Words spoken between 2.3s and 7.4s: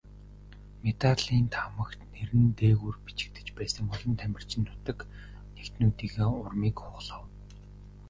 нь дээгүүр бичигдэж байсан олон тамирчин нутаг нэгтнүүдийнхээ урмыг хугалав.